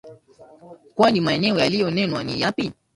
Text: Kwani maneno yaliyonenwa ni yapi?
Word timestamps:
Kwani 0.95 1.19
maneno 1.21 1.59
yaliyonenwa 1.59 2.23
ni 2.23 2.41
yapi? 2.41 2.71